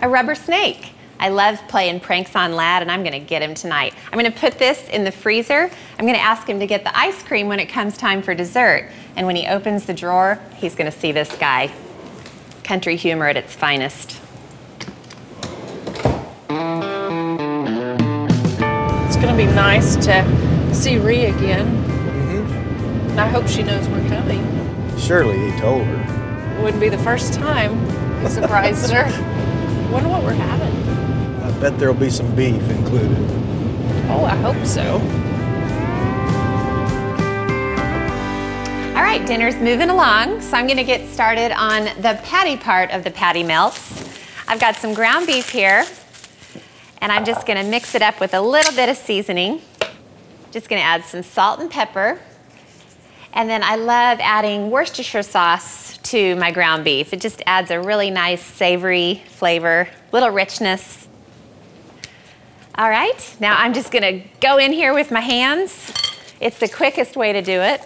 a 0.00 0.08
rubber 0.08 0.34
snake. 0.34 0.92
I 1.20 1.28
love 1.28 1.60
playing 1.68 2.00
pranks 2.00 2.34
on 2.34 2.56
Ladd, 2.56 2.80
and 2.80 2.90
I'm 2.90 3.04
gonna 3.04 3.20
get 3.20 3.42
him 3.42 3.52
tonight. 3.52 3.92
I'm 4.10 4.18
gonna 4.18 4.30
put 4.30 4.58
this 4.58 4.88
in 4.88 5.04
the 5.04 5.12
freezer. 5.12 5.70
I'm 5.98 6.06
gonna 6.06 6.16
ask 6.16 6.48
him 6.48 6.60
to 6.60 6.66
get 6.66 6.82
the 6.82 6.98
ice 6.98 7.22
cream 7.22 7.48
when 7.48 7.60
it 7.60 7.66
comes 7.66 7.98
time 7.98 8.22
for 8.22 8.34
dessert. 8.34 8.90
And 9.14 9.26
when 9.26 9.36
he 9.36 9.46
opens 9.46 9.84
the 9.84 9.92
drawer, 9.92 10.40
he's 10.56 10.74
gonna 10.74 10.90
see 10.90 11.12
this 11.12 11.36
guy. 11.36 11.70
Country 12.62 12.96
humor 12.96 13.28
at 13.28 13.36
its 13.36 13.54
finest. 13.54 14.18
It's 19.04 19.16
gonna 19.16 19.36
be 19.36 19.44
nice 19.44 19.96
to 19.96 20.74
see 20.74 20.96
Ree 20.96 21.26
again. 21.26 21.66
Mm-hmm. 21.66 23.10
And 23.10 23.20
I 23.20 23.28
hope 23.28 23.48
she 23.48 23.62
knows 23.62 23.86
we're 23.90 24.08
coming. 24.08 24.42
Surely 24.98 25.50
he 25.50 25.60
told 25.60 25.84
her. 25.84 26.13
It 26.54 26.62
wouldn't 26.62 26.80
be 26.80 26.88
the 26.88 26.98
first 26.98 27.34
time 27.34 28.22
we 28.22 28.30
surprised 28.30 28.90
her. 28.90 29.04
Wonder 29.92 30.08
what 30.08 30.22
we're 30.22 30.32
having. 30.32 30.72
I 31.42 31.60
bet 31.60 31.78
there'll 31.78 31.94
be 31.94 32.10
some 32.10 32.34
beef 32.34 32.62
included. 32.70 33.18
Oh, 34.08 34.24
I 34.24 34.36
hope 34.36 34.64
so. 34.64 34.94
All 38.96 39.02
right, 39.02 39.26
dinner's 39.26 39.56
moving 39.56 39.90
along, 39.90 40.40
so 40.40 40.56
I'm 40.56 40.66
gonna 40.66 40.84
get 40.84 41.08
started 41.08 41.52
on 41.52 41.84
the 42.00 42.20
patty 42.24 42.56
part 42.56 42.90
of 42.92 43.02
the 43.02 43.10
patty 43.10 43.42
melts. 43.42 44.04
I've 44.46 44.60
got 44.60 44.76
some 44.76 44.94
ground 44.94 45.26
beef 45.26 45.50
here, 45.50 45.84
and 47.00 47.10
I'm 47.10 47.24
just 47.24 47.46
gonna 47.46 47.64
mix 47.64 47.94
it 47.94 48.02
up 48.02 48.20
with 48.20 48.34
a 48.34 48.40
little 48.40 48.74
bit 48.74 48.88
of 48.88 48.96
seasoning. 48.96 49.60
Just 50.52 50.68
gonna 50.68 50.82
add 50.82 51.04
some 51.04 51.22
salt 51.22 51.60
and 51.60 51.70
pepper. 51.70 52.20
And 53.34 53.50
then 53.50 53.64
I 53.64 53.74
love 53.74 54.20
adding 54.22 54.70
Worcestershire 54.70 55.24
sauce 55.24 55.98
to 55.98 56.36
my 56.36 56.52
ground 56.52 56.84
beef. 56.84 57.12
It 57.12 57.20
just 57.20 57.42
adds 57.46 57.72
a 57.72 57.80
really 57.80 58.08
nice 58.08 58.40
savory 58.40 59.24
flavor, 59.26 59.88
little 60.12 60.30
richness. 60.30 61.08
All 62.76 62.88
right, 62.88 63.36
now 63.40 63.56
I'm 63.58 63.74
just 63.74 63.90
gonna 63.90 64.22
go 64.40 64.58
in 64.58 64.72
here 64.72 64.94
with 64.94 65.10
my 65.10 65.20
hands. 65.20 65.92
It's 66.40 66.58
the 66.58 66.68
quickest 66.68 67.16
way 67.16 67.32
to 67.32 67.42
do 67.42 67.60
it. 67.60 67.80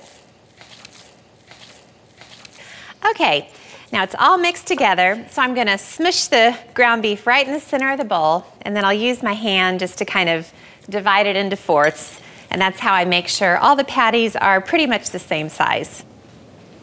Okay, 3.11 3.51
now 3.91 4.03
it's 4.03 4.15
all 4.19 4.37
mixed 4.37 4.67
together, 4.67 5.27
so 5.31 5.41
I'm 5.41 5.55
gonna 5.55 5.79
smush 5.79 6.27
the 6.27 6.59
ground 6.75 7.01
beef 7.01 7.27
right 7.27 7.47
in 7.47 7.55
the 7.55 7.61
center 7.61 7.91
of 7.91 7.97
the 7.99 8.05
bowl, 8.05 8.45
and 8.63 8.77
then 8.77 8.85
I'll 8.85 8.93
use 8.93 9.23
my 9.23 9.33
hand 9.33 9.81
just 9.81 9.97
to 9.99 10.05
kind 10.05 10.29
of 10.29 10.53
divide 10.91 11.27
it 11.27 11.37
into 11.37 11.57
fourths, 11.57 12.21
and 12.51 12.61
that's 12.61 12.81
how 12.81 12.93
I 12.95 13.05
make 13.05 13.29
sure 13.29 13.59
all 13.59 13.77
the 13.77 13.85
patties 13.85 14.37
are 14.37 14.61
pretty 14.61 14.87
much 14.87 15.11
the 15.11 15.19
same 15.19 15.49
size. 15.49 16.05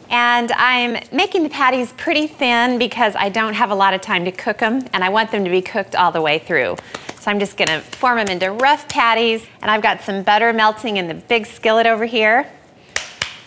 And 0.08 0.52
I'm 0.52 1.02
making 1.10 1.42
the 1.42 1.48
patties 1.48 1.92
pretty 1.96 2.28
thin 2.28 2.78
because 2.78 3.16
I 3.16 3.28
don't 3.28 3.54
have 3.54 3.70
a 3.70 3.74
lot 3.74 3.92
of 3.92 4.00
time 4.00 4.24
to 4.24 4.32
cook 4.32 4.58
them, 4.58 4.86
and 4.92 5.02
I 5.02 5.08
want 5.08 5.32
them 5.32 5.44
to 5.44 5.50
be 5.50 5.62
cooked 5.62 5.96
all 5.96 6.12
the 6.12 6.22
way 6.22 6.38
through. 6.38 6.76
So 7.18 7.30
I'm 7.30 7.40
just 7.40 7.56
gonna 7.56 7.80
form 7.80 8.18
them 8.18 8.28
into 8.28 8.52
rough 8.52 8.88
patties, 8.88 9.46
and 9.60 9.70
I've 9.70 9.82
got 9.82 10.02
some 10.02 10.22
butter 10.22 10.52
melting 10.52 10.96
in 10.96 11.08
the 11.08 11.14
big 11.14 11.46
skillet 11.46 11.86
over 11.86 12.04
here, 12.04 12.46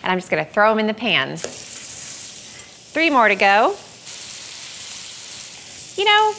and 0.02 0.12
I'm 0.12 0.18
just 0.18 0.30
gonna 0.30 0.44
throw 0.44 0.68
them 0.70 0.78
in 0.80 0.86
the 0.86 0.94
pan. 0.94 1.36
Three 1.38 3.08
more 3.08 3.28
to 3.28 3.36
go. 3.36 3.76
You 5.96 6.04
know, 6.04 6.34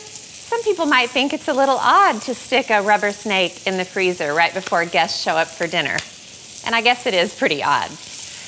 some 0.51 0.63
people 0.63 0.85
might 0.85 1.09
think 1.09 1.31
it's 1.31 1.47
a 1.47 1.53
little 1.53 1.77
odd 1.77 2.21
to 2.23 2.35
stick 2.35 2.69
a 2.71 2.81
rubber 2.81 3.13
snake 3.13 3.65
in 3.65 3.77
the 3.77 3.85
freezer 3.85 4.33
right 4.33 4.53
before 4.53 4.83
guests 4.83 5.23
show 5.23 5.37
up 5.37 5.47
for 5.47 5.65
dinner. 5.65 5.95
And 6.65 6.75
I 6.75 6.81
guess 6.81 7.05
it 7.05 7.13
is 7.13 7.33
pretty 7.33 7.63
odd. 7.63 7.89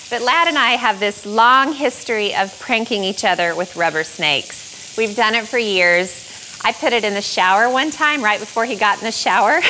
But 0.09 0.21
Ladd 0.21 0.49
and 0.49 0.57
I 0.57 0.71
have 0.71 0.99
this 0.99 1.25
long 1.25 1.71
history 1.71 2.35
of 2.35 2.59
pranking 2.59 3.05
each 3.05 3.23
other 3.23 3.55
with 3.55 3.77
rubber 3.77 4.03
snakes. 4.03 4.93
We've 4.97 5.15
done 5.15 5.33
it 5.33 5.47
for 5.47 5.57
years. 5.57 6.59
I 6.61 6.73
put 6.73 6.91
it 6.91 7.05
in 7.05 7.13
the 7.13 7.21
shower 7.21 7.71
one 7.71 7.89
time 7.89 8.21
right 8.21 8.37
before 8.41 8.65
he 8.65 8.75
got 8.75 8.97
in 8.97 9.05
the 9.05 9.11
shower. 9.13 9.51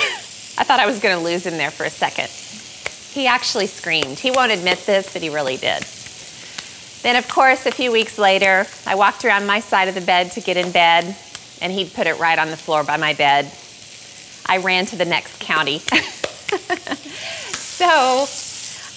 I 0.58 0.64
thought 0.64 0.80
I 0.80 0.88
was 0.88 1.00
going 1.00 1.16
to 1.16 1.24
lose 1.24 1.46
him 1.46 1.58
there 1.58 1.70
for 1.70 1.84
a 1.84 1.92
second. 1.92 2.30
He 3.14 3.28
actually 3.28 3.68
screamed. 3.68 4.18
He 4.18 4.32
won't 4.32 4.52
admit 4.52 4.80
this, 4.88 5.14
but 5.14 5.22
he 5.22 5.30
really 5.30 5.58
did. 5.58 5.84
Then, 7.04 7.16
of 7.16 7.30
course, 7.30 7.68
a 7.68 7.72
few 7.72 7.92
weeks 7.92 8.18
later, 8.18 8.66
I 8.88 8.96
walked 8.96 9.24
around 9.24 9.46
my 9.46 9.60
side 9.60 9.88
of 9.88 9.94
the 9.94 10.02
bed 10.02 10.32
to 10.32 10.42
get 10.42 10.58
in 10.58 10.72
bed, 10.72 11.16
and 11.64 11.72
he'd 11.72 11.94
put 11.94 12.06
it 12.06 12.20
right 12.20 12.38
on 12.38 12.52
the 12.52 12.58
floor 12.58 12.84
by 12.84 12.98
my 12.98 13.14
bed. 13.14 13.50
I 14.46 14.58
ran 14.58 14.86
to 14.88 14.98
the 14.98 15.06
next 15.06 15.40
county. 15.40 15.80
so 17.54 18.28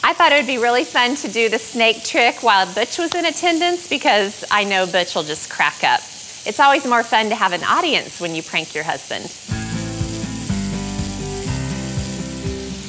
I 0.03 0.13
thought 0.13 0.33
it 0.33 0.41
would 0.41 0.49
be 0.49 0.59
really 0.59 0.85
fun 0.85 1.15
to 1.17 1.29
do 1.29 1.49
the 1.49 1.59
snake 1.59 2.05
trick 2.05 2.43
while 2.43 2.67
Butch 2.75 2.99
was 2.99 3.15
in 3.15 3.25
attendance 3.25 3.89
because 3.89 4.45
I 4.51 4.65
know 4.65 4.85
Butch 4.87 5.15
will 5.15 5.23
just 5.23 5.49
crack 5.49 5.85
up. 5.85 6.01
It's 6.45 6.59
always 6.61 6.85
more 6.85 7.05
fun 7.05 7.29
to 7.29 7.37
have 7.37 7.53
an 7.53 7.63
audience 7.65 8.21
when 8.21 8.35
you 8.35 8.43
prank 8.43 8.75
your 8.75 8.85
husband. 8.85 9.33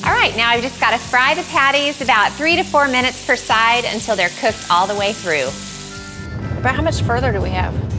All 0.03 0.13
right, 0.13 0.35
now 0.35 0.49
I've 0.49 0.61
just 0.61 0.79
got 0.79 0.91
to 0.91 0.97
fry 0.97 1.35
the 1.35 1.43
patties 1.43 2.01
about 2.01 2.31
three 2.33 2.55
to 2.55 2.63
four 2.63 2.87
minutes 2.87 3.25
per 3.25 3.35
side 3.35 3.85
until 3.85 4.15
they're 4.15 4.29
cooked 4.39 4.65
all 4.71 4.87
the 4.87 4.95
way 4.95 5.13
through. 5.13 5.49
About 6.59 6.75
how 6.75 6.81
much 6.81 7.01
further 7.03 7.31
do 7.31 7.41
we 7.41 7.49
have? 7.49 7.96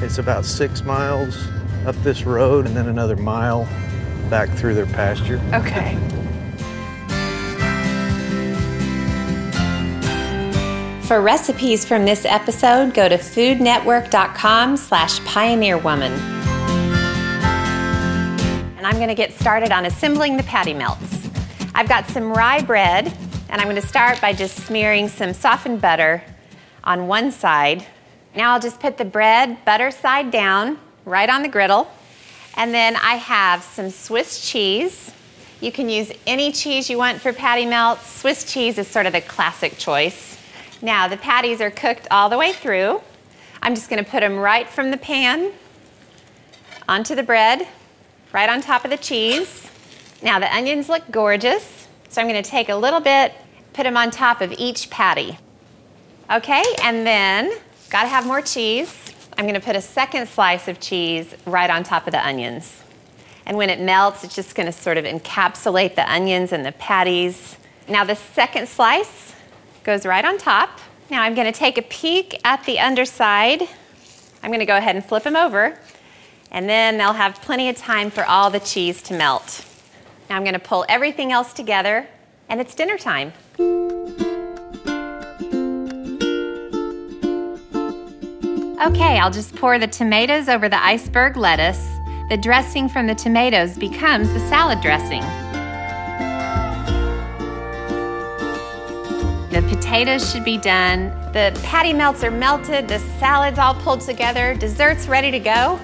It's 0.00 0.18
about 0.18 0.44
six 0.44 0.82
miles 0.82 1.48
up 1.86 1.96
this 2.02 2.24
road 2.24 2.66
and 2.66 2.76
then 2.76 2.88
another 2.88 3.16
mile 3.16 3.68
back 4.30 4.48
through 4.50 4.74
their 4.74 4.86
pasture. 4.86 5.40
Okay. 5.52 5.98
For 11.06 11.22
recipes 11.22 11.86
from 11.86 12.04
this 12.04 12.26
episode, 12.26 12.92
go 12.92 13.08
to 13.08 13.16
foodnetwork.com 13.16 14.76
slash 14.76 15.18
pioneerwoman. 15.20 16.10
And 18.76 18.86
I'm 18.86 18.96
going 18.96 19.08
to 19.08 19.14
get 19.14 19.32
started 19.32 19.72
on 19.72 19.86
assembling 19.86 20.36
the 20.36 20.42
patty 20.42 20.74
melts. 20.74 21.28
I've 21.74 21.88
got 21.88 22.06
some 22.08 22.30
rye 22.30 22.60
bread, 22.60 23.06
and 23.48 23.60
I'm 23.60 23.68
going 23.68 23.80
to 23.80 23.88
start 23.88 24.20
by 24.20 24.34
just 24.34 24.66
smearing 24.66 25.08
some 25.08 25.32
softened 25.32 25.80
butter 25.80 26.22
on 26.84 27.06
one 27.06 27.32
side. 27.32 27.86
Now 28.34 28.52
I'll 28.52 28.60
just 28.60 28.80
put 28.80 28.98
the 28.98 29.04
bread 29.04 29.64
butter 29.64 29.90
side 29.90 30.30
down 30.30 30.78
right 31.04 31.28
on 31.28 31.42
the 31.42 31.48
griddle. 31.48 31.90
And 32.56 32.74
then 32.74 32.96
I 32.96 33.14
have 33.14 33.62
some 33.62 33.90
Swiss 33.90 34.48
cheese. 34.50 35.12
You 35.60 35.72
can 35.72 35.88
use 35.88 36.12
any 36.26 36.52
cheese 36.52 36.88
you 36.90 36.98
want 36.98 37.20
for 37.20 37.32
patty 37.32 37.66
melts. 37.66 38.06
Swiss 38.06 38.44
cheese 38.44 38.78
is 38.78 38.86
sort 38.88 39.06
of 39.06 39.12
the 39.12 39.20
classic 39.20 39.78
choice. 39.78 40.38
Now 40.82 41.08
the 41.08 41.16
patties 41.16 41.60
are 41.60 41.70
cooked 41.70 42.06
all 42.10 42.28
the 42.28 42.38
way 42.38 42.52
through. 42.52 43.00
I'm 43.62 43.74
just 43.74 43.90
going 43.90 44.02
to 44.04 44.08
put 44.08 44.20
them 44.20 44.36
right 44.38 44.68
from 44.68 44.90
the 44.90 44.96
pan 44.96 45.52
onto 46.88 47.14
the 47.14 47.22
bread, 47.22 47.66
right 48.32 48.48
on 48.48 48.60
top 48.60 48.84
of 48.84 48.90
the 48.90 48.96
cheese. 48.96 49.68
Now 50.22 50.38
the 50.38 50.52
onions 50.54 50.88
look 50.88 51.02
gorgeous, 51.10 51.88
so 52.08 52.20
I'm 52.20 52.28
going 52.28 52.42
to 52.42 52.48
take 52.48 52.68
a 52.68 52.76
little 52.76 53.00
bit, 53.00 53.32
put 53.72 53.82
them 53.82 53.96
on 53.96 54.10
top 54.10 54.40
of 54.40 54.52
each 54.58 54.90
patty. 54.90 55.38
Okay, 56.30 56.62
and 56.82 57.06
then 57.06 57.52
got 57.90 58.02
to 58.02 58.08
have 58.08 58.26
more 58.26 58.42
cheese. 58.42 58.94
I'm 59.36 59.44
to 59.54 59.64
put 59.64 59.76
a 59.76 59.80
second 59.80 60.28
slice 60.28 60.68
of 60.68 60.80
cheese 60.80 61.34
right 61.46 61.70
on 61.70 61.84
top 61.84 62.06
of 62.06 62.12
the 62.12 62.26
onions. 62.26 62.82
And 63.46 63.56
when 63.56 63.70
it 63.70 63.80
melts, 63.80 64.24
it's 64.24 64.34
just 64.34 64.54
to 64.66 64.72
sort 64.72 64.98
of 64.98 65.04
encapsulate 65.04 65.94
the 65.94 66.10
onions 66.10 66.52
and 66.52 66.66
the 66.66 66.72
patties. 66.72 67.56
Now 67.88 68.04
the 68.04 68.16
second 68.16 68.68
slice 68.68 69.34
goes 69.84 70.04
right 70.04 70.24
on 70.24 70.36
top. 70.36 70.80
Now 71.10 71.22
I'm 71.22 71.34
to 71.50 71.58
take 71.58 71.78
a 71.78 71.82
peek 71.82 72.38
at 72.44 72.62
the 72.64 72.78
underside. 72.78 73.62
I'm 74.42 74.50
to 74.60 74.66
go 74.66 74.76
ahead 74.76 74.94
and 74.94 75.04
flip 75.04 75.22
them 75.22 75.36
over, 75.36 75.78
and 76.50 76.68
then 76.68 76.98
they'll 76.98 77.14
have 77.14 77.36
plenty 77.36 77.68
of 77.70 77.76
time 77.76 78.10
for 78.10 78.24
all 78.24 78.50
the 78.50 78.60
cheese 78.60 79.00
to 79.02 79.14
melt. 79.14 79.64
Now 80.28 80.36
I'm 80.36 80.42
to 80.52 80.60
pull 80.60 80.84
everything 80.88 81.32
else 81.32 81.54
together, 81.54 82.06
and 82.48 82.60
it's 82.60 82.74
dinner 82.74 82.98
time. 82.98 83.32
Okay, 88.80 89.18
I'll 89.18 89.30
just 89.30 89.56
pour 89.56 89.76
the 89.80 89.88
tomatoes 89.88 90.48
over 90.48 90.68
the 90.68 90.80
iceberg 90.80 91.36
lettuce. 91.36 91.84
The 92.28 92.36
dressing 92.36 92.88
from 92.88 93.08
the 93.08 93.14
tomatoes 93.14 93.76
becomes 93.76 94.32
the 94.32 94.38
salad 94.38 94.80
dressing. 94.80 95.20
The 99.50 99.66
potatoes 99.68 100.30
should 100.30 100.44
be 100.44 100.58
done. 100.58 101.08
The 101.32 101.58
patty 101.64 101.92
melts 101.92 102.22
are 102.22 102.30
melted. 102.30 102.86
The 102.86 103.00
salad's 103.18 103.58
all 103.58 103.74
pulled 103.74 104.02
together. 104.02 104.54
Dessert's 104.54 105.08
ready 105.08 105.32
to 105.32 105.40
go. 105.40 105.80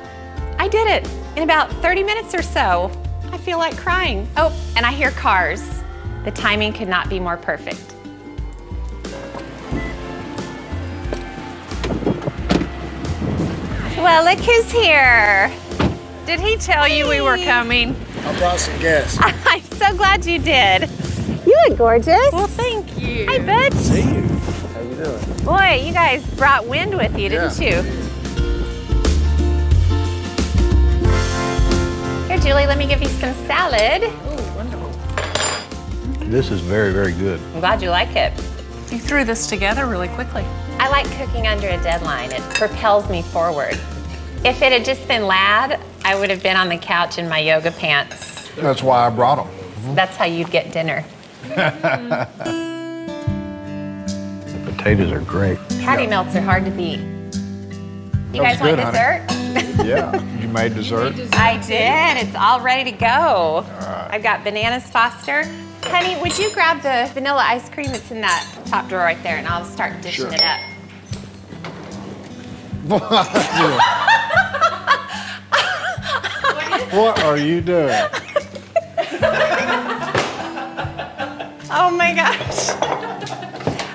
I 0.59 0.69
did 0.69 0.87
it 0.87 1.11
in 1.35 1.43
about 1.43 1.73
30 1.83 2.05
minutes 2.05 2.33
or 2.33 2.43
so. 2.43 2.93
I 3.33 3.39
feel 3.39 3.59
like 3.59 3.77
crying. 3.77 4.29
Oh, 4.37 4.57
and 4.77 4.87
I 4.87 4.93
hear 4.93 5.11
cars. 5.11 5.83
The 6.25 6.31
timing 6.31 6.73
could 6.73 6.89
not 6.89 7.09
be 7.09 7.19
more 7.19 7.37
perfect. 7.37 7.94
Well, 14.05 14.25
look 14.25 14.39
who's 14.45 14.71
here. 14.71 15.51
Did 16.27 16.39
he 16.39 16.59
tell 16.59 16.87
you 16.87 17.09
we 17.09 17.23
were 17.23 17.39
coming? 17.39 17.97
I 18.19 18.39
brought 18.39 18.61
some 18.61 18.79
guests. 18.79 19.19
I'm 19.23 19.63
so 19.63 19.97
glad 19.97 20.27
you 20.27 20.39
did. 20.39 20.91
You 21.47 21.59
look 21.67 21.79
gorgeous. 21.79 22.31
Well, 22.31 22.47
thank 22.47 22.99
you. 23.01 23.25
Hi, 23.27 23.39
Butch. 23.39 23.73
See 23.81 24.03
you. 24.03 24.21
How 24.21 24.81
are 24.81 24.83
you 24.83 24.95
doing? 24.95 25.45
Boy, 25.45 25.83
you 25.87 25.95
guys 25.95 26.23
brought 26.35 26.67
wind 26.69 26.95
with 26.95 27.19
you, 27.19 27.31
didn't 27.31 27.59
Yeah. 27.59 27.79
you? 27.79 27.83
Here, 32.29 32.39
Julie, 32.41 32.67
let 32.67 32.77
me 32.77 32.87
give 32.87 33.01
you 33.01 33.09
some 33.09 33.33
salad. 33.47 34.03
Oh, 34.05 34.55
wonderful. 34.55 36.29
This 36.29 36.51
is 36.51 36.61
very, 36.61 36.93
very 36.93 37.13
good. 37.13 37.41
I'm 37.55 37.61
glad 37.61 37.81
you 37.81 37.88
like 37.88 38.14
it. 38.17 38.35
You 38.93 38.99
threw 38.99 39.25
this 39.25 39.47
together 39.47 39.87
really 39.87 40.09
quickly. 40.09 40.45
I 40.79 40.90
like 40.90 41.11
cooking 41.12 41.47
under 41.47 41.69
a 41.69 41.83
deadline. 41.83 42.33
It 42.33 42.43
propels 42.55 43.09
me 43.09 43.23
forward. 43.23 43.81
If 44.44 44.61
it 44.61 44.72
had 44.72 44.85
just 44.85 45.07
been 45.09 45.26
Ladd, 45.26 45.80
I 46.04 46.14
would 46.18 46.28
have 46.30 46.42
been 46.42 46.57
on 46.57 46.68
the 46.68 46.76
couch 46.76 47.16
in 47.18 47.28
my 47.28 47.38
yoga 47.38 47.70
pants. 47.72 48.48
That's 48.57 48.83
why 48.83 49.07
I 49.07 49.11
brought 49.11 49.37
them. 49.46 49.94
That's 49.94 50.16
how 50.16 50.26
you'd 50.26 50.50
get 50.50 50.70
dinner. 50.72 51.04
The 51.44 52.28
potatoes 54.66 55.12
are 55.12 55.20
great. 55.20 55.59
Patty 55.80 56.07
melts 56.07 56.37
are 56.37 56.42
hard 56.42 56.64
to 56.66 56.70
beat. 56.70 56.98
You 57.00 58.42
That 58.42 58.59
guys 58.59 58.61
was 58.61 58.61
want 58.61 58.76
good, 58.76 58.85
honey. 58.85 58.92
dessert? 58.92 59.40
Yeah. 59.85 60.22
You 60.40 60.48
made 60.48 60.74
dessert? 60.74 61.14
I 61.35 61.57
did. 61.66 62.26
It's 62.26 62.35
all 62.37 62.61
ready 62.61 62.90
to 62.90 62.96
go. 62.96 63.64
I've 64.11 64.22
got 64.22 64.42
bananas 64.44 64.88
Foster. 64.90 65.44
Honey, 65.85 66.20
would 66.20 66.37
you 66.38 66.50
grab 66.52 66.80
the 66.83 67.11
vanilla 67.12 67.42
ice 67.46 67.68
cream? 67.68 67.90
It's 67.90 68.11
in 68.11 68.20
that 68.20 68.46
top 68.66 68.88
drawer 68.88 69.02
right 69.02 69.20
there, 69.22 69.37
and 69.37 69.46
I'll 69.46 69.64
start 69.64 70.00
dishing 70.00 70.26
Sure. 70.26 70.35
it 70.35 70.42
up. 70.42 70.59
What 76.92 77.23
are 77.25 77.38
you 77.38 77.61
doing? 77.61 77.94
Oh 81.70 81.90
my 81.90 82.14
gosh. 82.14 82.68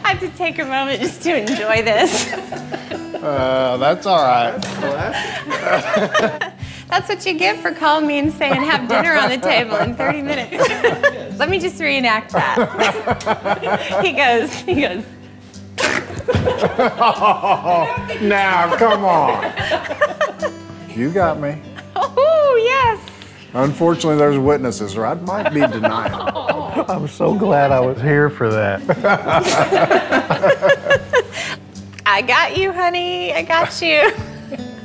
I 0.04 0.14
have 0.14 0.20
to 0.20 0.30
take 0.38 0.60
a 0.60 0.66
moment 0.66 1.02
just 1.02 1.22
to 1.24 1.38
enjoy 1.38 1.82
this. 1.84 2.34
Uh, 3.22 3.78
that's 3.78 4.06
all 4.06 4.24
right. 4.24 4.60
That's 6.90 7.08
what 7.08 7.24
you 7.26 7.36
get 7.38 7.60
for 7.62 7.72
calling 7.72 8.08
me 8.08 8.18
and 8.18 8.34
saying 8.34 8.64
have 8.64 8.90
dinner 8.90 9.14
on 9.14 9.30
the 9.30 9.38
table 9.38 9.76
in 9.76 9.96
30 9.96 10.22
minutes. 10.24 10.68
Let 11.38 11.48
me 11.50 11.60
just 11.60 11.80
reenact 11.80 12.32
that. 12.32 14.02
he 14.04 14.14
goes, 14.14 14.52
he 14.54 14.82
goes, 14.82 15.06
Now, 18.22 18.76
come 18.78 19.06
on. 19.06 19.54
You 20.96 21.12
got 21.12 21.40
me. 21.40 21.60
oh, 21.96 22.62
yes. 22.64 23.00
Unfortunately, 23.54 24.18
there's 24.18 24.38
witnesses, 24.38 24.96
or 24.96 25.06
I 25.06 25.16
might 25.16 25.50
be 25.54 25.62
denied. 25.62 26.12
I'm 26.90 27.08
so 27.08 27.34
glad 27.34 27.72
I 27.72 27.80
was 27.80 28.00
here 28.02 28.30
for 28.30 28.50
that. 28.50 28.82
I 32.06 32.22
got 32.22 32.58
you, 32.58 32.72
honey. 32.72 33.34
I 33.34 33.42
got 33.42 33.82
you. 33.82 34.12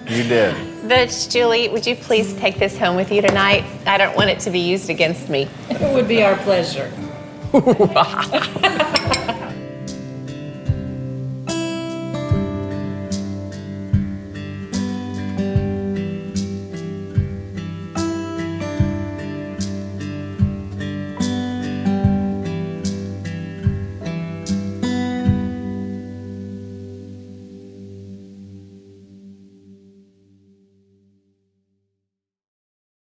You 0.07 0.23
did. 0.23 0.89
Butch, 0.89 1.29
Julie, 1.29 1.69
would 1.69 1.87
you 1.87 1.97
please 1.97 2.35
take 2.35 2.59
this 2.59 2.79
home 2.79 2.97
with 2.97 3.11
you 3.11 3.23
tonight? 3.23 3.65
I 3.87 3.99
don't 3.99 4.17
want 4.17 4.31
it 4.31 4.39
to 4.41 4.51
be 4.51 4.61
used 4.61 4.91
against 4.91 5.29
me. 5.29 5.49
It 5.71 5.95
would 5.95 6.09
be 6.09 6.23
our 6.23 6.37
pleasure. 6.37 6.91